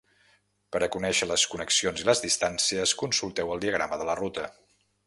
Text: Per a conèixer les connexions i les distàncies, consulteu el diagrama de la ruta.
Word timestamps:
Per 0.75 0.79
a 0.85 0.87
conèixer 0.95 1.27
les 1.31 1.43
connexions 1.51 2.03
i 2.07 2.09
les 2.11 2.25
distàncies, 2.27 2.95
consulteu 3.05 3.57
el 3.59 3.65
diagrama 3.69 4.03
de 4.03 4.11
la 4.11 4.19
ruta. 4.25 4.53